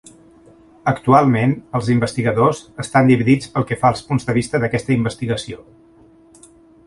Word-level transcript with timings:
Actualment, 0.91 1.51
els 1.79 1.91
investigadors 1.95 2.63
estan 2.85 3.11
dividits 3.13 3.53
pel 3.57 3.67
que 3.73 3.77
fa 3.83 3.93
als 3.93 4.03
punts 4.09 4.27
de 4.31 4.37
vista 4.39 4.61
d'aquesta 4.65 4.95
investigació. 4.99 5.61